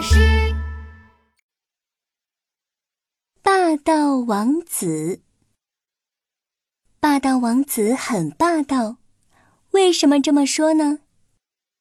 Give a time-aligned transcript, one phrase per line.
[0.00, 0.54] 巴士。
[3.42, 5.20] 霸道王子，
[6.98, 8.96] 霸道王子很霸道。
[9.72, 11.00] 为什么这么说呢？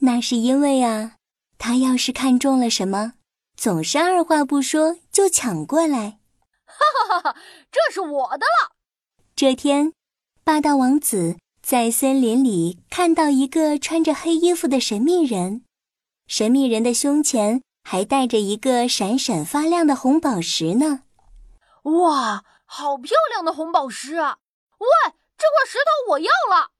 [0.00, 1.16] 那是因为啊，
[1.56, 3.14] 他要是看中了什么，
[3.56, 6.18] 总是二话不说就抢过来。
[6.66, 7.40] 哈哈哈哈！
[7.70, 8.76] 这是我的了。
[9.34, 9.94] 这天，
[10.44, 15.64] 霸道王子在森林里看到一个穿着黑衣服的神秘人，
[16.26, 21.02] 神秘人的胸前还带着一个闪闪发亮的红宝石呢。
[21.82, 24.38] 哇，好漂亮的红宝石啊！
[24.78, 24.88] 喂，
[25.36, 26.70] 这块石头我要了。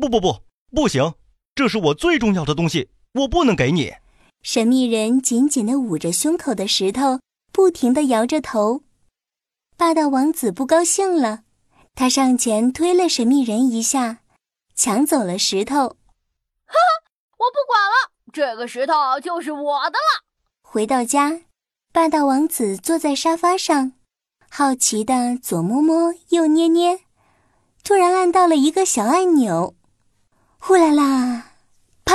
[0.00, 1.14] 不不不，不行，
[1.54, 3.94] 这是我最重要的东西，我不能给你。
[4.42, 7.20] 神秘人紧紧地捂着胸口的石头，
[7.50, 8.82] 不停地摇着头。
[9.76, 11.44] 霸道王子不高兴了。
[11.94, 14.18] 他上前推了神秘人一下，
[14.74, 15.74] 抢走了石头。
[15.78, 16.76] 哈，
[17.38, 20.24] 我不管了，这个石头就是我的了。
[20.62, 21.40] 回到家，
[21.92, 23.92] 霸道王子坐在沙发上，
[24.50, 27.00] 好奇的左摸摸右捏捏，
[27.82, 29.74] 突然按到了一个小按钮，
[30.58, 31.52] 呼啦啦，
[32.04, 32.14] 啪！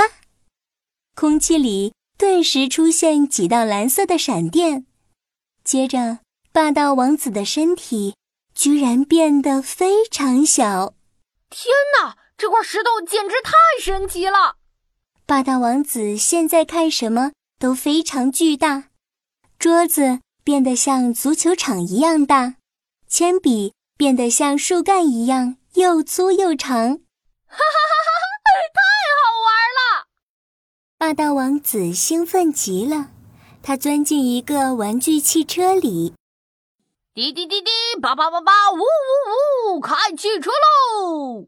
[1.14, 4.86] 空气里顿时出现几道蓝色的闪电，
[5.62, 6.18] 接着
[6.52, 8.14] 霸道王子的身体。
[8.54, 10.94] 居然变得非常小！
[11.50, 13.50] 天哪，这块石头简直太
[13.82, 14.58] 神奇了！
[15.26, 18.90] 霸道王子现在看什么都非常巨大，
[19.58, 22.56] 桌子变得像足球场一样大，
[23.08, 27.56] 铅笔变得像树干一样又粗又长，哈哈哈
[28.04, 28.12] 哈！
[28.74, 28.80] 太
[29.16, 30.06] 好玩了！
[30.98, 33.08] 霸道王子兴奋极了，
[33.62, 36.12] 他钻进一个玩具汽车里。
[37.14, 37.70] 滴滴滴滴，
[38.02, 41.46] 叭叭叭叭，呜呜呜，开汽车喽！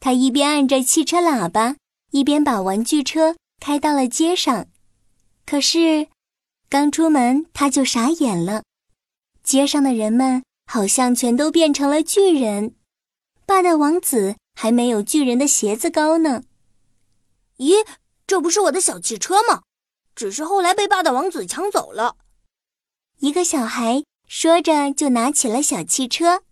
[0.00, 1.76] 他一边按着汽车喇叭，
[2.12, 4.68] 一边把玩具车开到了街上。
[5.44, 6.06] 可是，
[6.70, 8.62] 刚出门他就傻眼了，
[9.42, 12.76] 街上的人们好像全都变成了巨人。
[13.44, 16.44] 霸道王子还没有巨人的鞋子高呢。
[17.58, 17.84] 咦，
[18.26, 19.62] 这不是我的小汽车吗？
[20.14, 22.16] 只是后来被霸道王子抢走了。
[23.18, 24.04] 一个小孩。
[24.28, 26.42] 说着，就拿起了小汽车。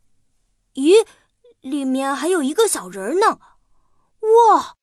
[0.75, 1.07] 咦，
[1.63, 3.39] 里面还有一个小人呢！
[4.21, 4.77] 哇，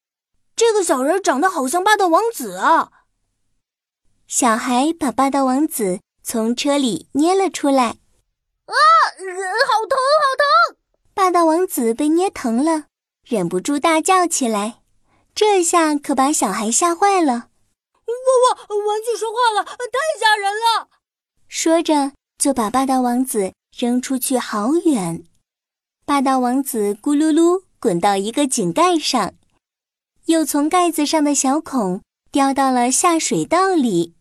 [0.58, 2.92] 这个小人长得好像霸道王子啊！
[4.28, 7.86] 小孩把霸道王子从车里捏了出来。
[8.66, 8.76] 啊，
[9.70, 10.78] 好疼，好疼！
[11.14, 12.88] 霸道王子被捏疼了，
[13.24, 14.82] 忍不住大叫起来。
[15.36, 17.34] 这下可把小孩吓坏了。
[17.34, 18.14] 哇
[18.44, 19.76] 哇，玩具说话了，太
[20.20, 20.90] 吓人了！
[21.48, 22.14] 说着。
[22.38, 25.24] 就把霸道王子扔出去好远，
[26.06, 29.34] 霸道王子咕噜噜滚到一个井盖上，
[30.28, 32.02] 又从盖子上的小孔
[32.32, 34.14] 掉到了下水道里。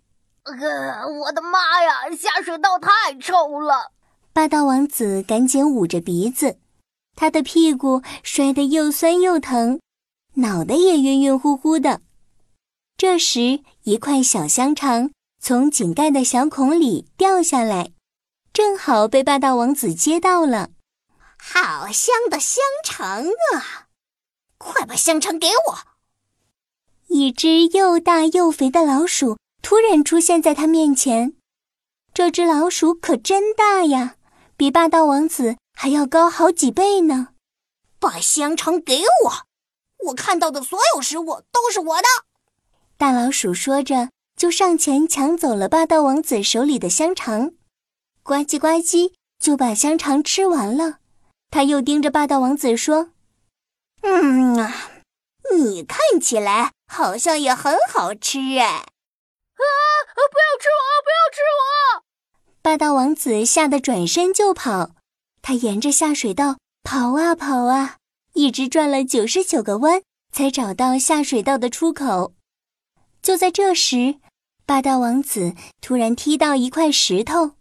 [0.44, 3.90] 呃，我的妈呀，下水道太臭了！
[4.32, 6.58] 霸道王子赶紧捂着鼻子，
[7.16, 9.80] 他的屁股摔得又酸又疼，
[10.34, 12.02] 脑袋也晕晕乎乎的。
[12.96, 17.90] 这时，一块小香肠从井盖的小孔里掉下来。
[18.52, 20.70] 正好被霸道王子接到了，
[21.36, 23.88] 好香的香肠啊！
[24.56, 25.95] 快把香肠给我！
[27.18, 31.32] 一只又大又肥的老鼠突然出现在他面前，
[32.12, 34.16] 这只老鼠可真大呀，
[34.54, 37.28] 比霸道王子还要高好几倍呢！
[37.98, 39.32] 把香肠给我！
[40.08, 42.04] 我看到的所有食物都是我的！
[42.98, 47.52] 大老鼠说着，就上前抢走了霸道王子手里的香肠。
[48.22, 50.98] 呱唧呱唧，就把香肠吃完了。
[51.50, 53.12] 他又盯着霸道王子说
[54.04, 54.90] ：“嗯啊，
[55.56, 58.64] 你看起来好像也很好吃哎！”
[59.56, 59.66] 啊！
[60.14, 60.84] 不要吃我！
[61.02, 62.04] 不要吃我！
[62.62, 64.90] 霸道王子吓得转身就跑。
[65.40, 67.98] 他沿着下水道跑啊跑啊，
[68.32, 70.02] 一直转了九十九个弯，
[70.32, 72.34] 才找到下水道的出口。
[73.22, 74.16] 就在这时，
[74.64, 77.52] 霸道王子突然踢到一块石头。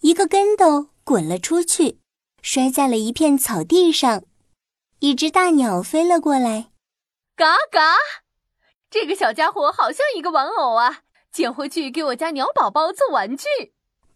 [0.00, 2.00] 一个跟斗滚了出去，
[2.42, 4.24] 摔在了一片草地上。
[5.00, 6.70] 一只大鸟飞了过来，
[7.36, 7.96] 嘎嘎！
[8.90, 13.46] 这个小家伙好像一个玩偶啊，捡回去给我家鸟宝宝做玩具。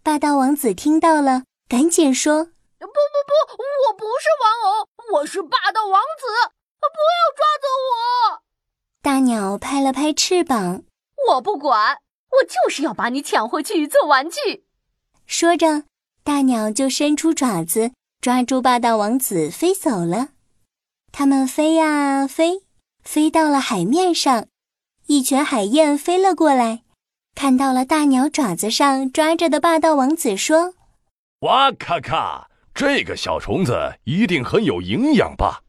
[0.02, 2.44] 霸道王子听到了，赶紧说
[2.80, 6.26] ：“不不不，我不是玩偶，我是霸道王子，
[6.80, 8.42] 不要抓走我！”
[9.00, 10.82] 大鸟拍了拍翅膀
[11.30, 11.98] ：“我不管，
[12.32, 14.66] 我就是要把你抢回去做玩具。”
[15.24, 15.84] 说着，
[16.24, 20.30] 大鸟就伸出爪子抓住霸道王子，飞走了。
[21.12, 22.64] 他们飞呀飞，
[23.04, 24.48] 飞到了海面上，
[25.06, 26.82] 一群海燕飞了过来，
[27.34, 30.74] 看到了大鸟爪子上抓着的霸道王子，说
[31.40, 35.60] ：“哇咔咔，这个小虫子一定很有营养吧？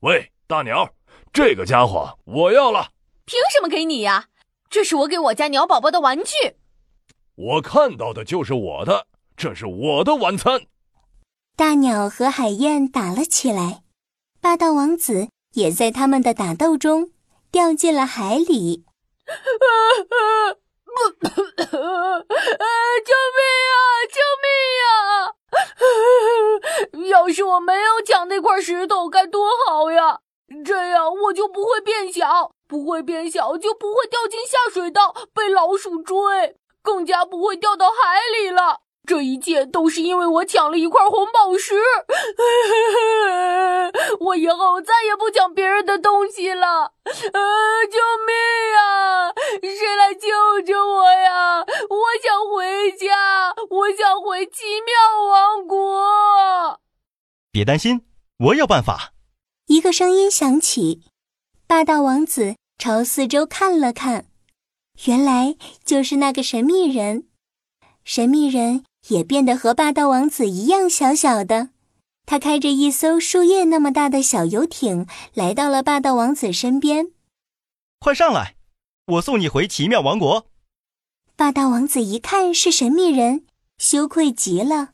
[0.00, 0.90] 喂，大鸟，
[1.32, 2.90] 这个家伙我要了。
[3.24, 4.26] 凭什么给你呀？
[4.68, 6.56] 这是我给我家鸟宝宝的玩具。
[7.34, 9.06] 我看到的就是我的，
[9.36, 10.60] 这是我的晚餐。”
[11.56, 13.82] 大鸟和海燕打了起来，
[14.40, 17.10] 霸道王子也在他们的打斗中
[17.52, 18.86] 掉进了海里。
[23.04, 23.40] 救命
[23.72, 23.76] 啊！
[24.08, 24.48] 救命
[24.88, 24.94] 啊！
[27.10, 30.20] 要是我没有抢那块石头，该多好呀！
[30.64, 38.80] 这样我就不会变小，不会变小就不会掉进下水道被老鼠追，更加不会掉到海里了。
[39.04, 41.74] 这一切都是因为我抢了一块红宝石。
[44.20, 46.92] 我以后再也不抢别人的东西了。
[47.04, 47.40] 呃！
[47.90, 48.34] 救命
[48.78, 49.32] 啊！
[49.60, 50.28] 谁来救
[50.64, 51.60] 救我呀？
[51.60, 51.66] 我
[52.22, 54.94] 想回家，我想回奇妙
[55.28, 56.80] 王国。
[57.50, 58.06] 别担心，
[58.38, 59.12] 我有办法。
[59.66, 61.02] 一个声音响起，
[61.66, 64.26] 霸道王子朝四周看了看，
[65.06, 67.28] 原来就是那个神秘人。
[68.04, 68.84] 神秘人。
[69.08, 71.70] 也变得和霸道王子一样小小的，
[72.24, 77.10] 他开着一艘树叶那么大的小游艇，来到了霸道王子身边。
[77.98, 78.56] 快上来，
[79.06, 80.46] 我送你回奇妙王国。
[81.34, 83.44] 霸道王子一看是神秘人，
[83.78, 84.90] 羞愧极了。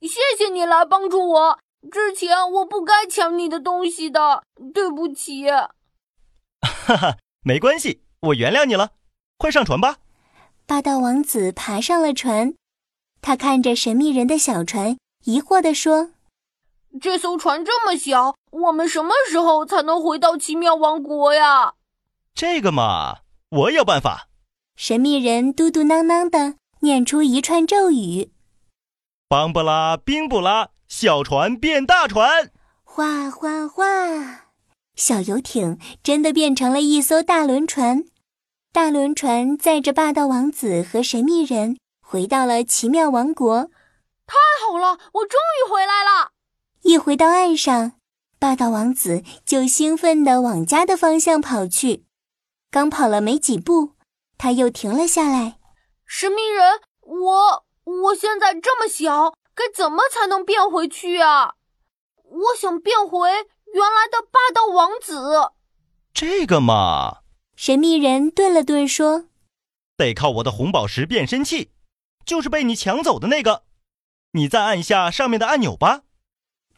[0.00, 0.08] 谢
[0.38, 1.58] 谢你来帮助我，
[1.90, 5.50] 之前我不该抢你的东西的，对不起。
[5.50, 8.92] 哈哈，没关系，我原谅你了。
[9.36, 9.98] 快上船吧。
[10.66, 12.54] 霸道王子爬上了船。
[13.22, 16.10] 他看着神秘人的小船，疑惑地说
[17.00, 21.74] ：“这艘船这么小，我们什么时候才能回到奇妙王国呀？”
[22.34, 23.18] 这个嘛，
[23.50, 24.28] 我有办法。
[24.76, 28.30] 神秘人嘟嘟囔囔的念出一串咒语
[29.28, 32.50] ：“邦布拉，冰布拉，小船变大船。”
[32.82, 34.46] 哗哗哗，
[34.96, 38.04] 小游艇真的变成了一艘大轮船。
[38.72, 41.76] 大轮船载着霸道王子和神秘人。
[42.10, 43.70] 回到了奇妙王国，
[44.26, 44.34] 太
[44.66, 44.98] 好了！
[45.12, 46.32] 我终于回来了。
[46.82, 47.92] 一回到岸上，
[48.36, 52.06] 霸道王子就兴奋地往家的方向跑去。
[52.68, 53.92] 刚跑了没几步，
[54.36, 55.60] 他又停了下来。
[56.04, 61.54] 神秘人，我我现在这么小，该怎么才能变回去啊？
[62.24, 65.52] 我想变回原来的霸道王子。
[66.12, 67.18] 这个嘛，
[67.54, 69.26] 神秘人顿了顿说
[69.96, 71.70] ：“得靠我的红宝石变身器。”
[72.24, 73.64] 就是被你抢走的那个，
[74.32, 76.02] 你再按下上面的按钮吧。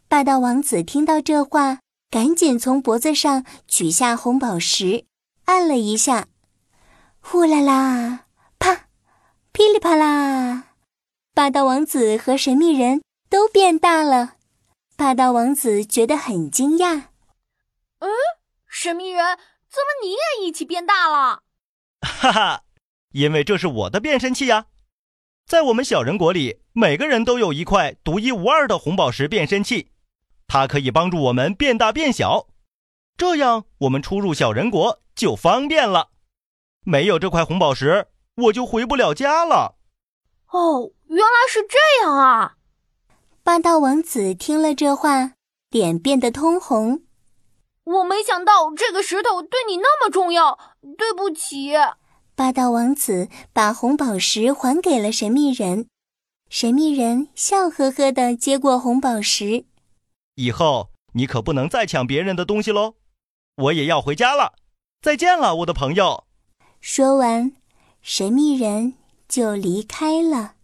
[0.09, 1.81] 霸道王子听到这话，
[2.11, 5.07] 赶紧从脖子上取下红宝石，
[5.47, 6.29] 按了一下，
[7.21, 8.27] 呼啦啦，
[8.59, 8.89] 啪，
[9.53, 10.75] 噼里啪啦，
[11.35, 14.37] 霸道王子和神秘人都变大了。
[14.97, 17.05] 霸道王子觉得很惊讶，
[18.01, 18.11] 嗯，
[18.69, 19.37] 神秘人，
[19.71, 21.43] 怎么你也一起变大了？
[22.03, 22.63] 哈哈，
[23.13, 24.67] 因为这是我的变身器呀。
[25.47, 29.91] 在我们小人国里，每个人都有一块独一无二的红宝石变身器，
[30.47, 32.47] 它可以帮助我们变大变小，
[33.17, 36.09] 这样我们出入小人国就方便了。
[36.85, 39.77] 没有这块红宝石，我就回不了家了。
[40.51, 42.57] 哦，原来是这样啊！
[43.43, 45.33] 霸道王子听了这话，
[45.71, 47.03] 脸变得通红。
[47.85, 50.59] 我没想到这个石头对你那么重要，
[50.97, 51.73] 对不起。
[52.35, 55.87] 霸道王子把红宝石还给了神秘人，
[56.49, 59.65] 神秘人笑呵呵地接过红宝石。
[60.37, 62.95] 以后你可不能再抢别人的东西喽！
[63.57, 64.55] 我也要回家了，
[65.03, 66.25] 再见了，我的朋友。
[66.81, 67.53] 说完，
[68.01, 68.95] 神秘人
[69.29, 70.55] 就离开了。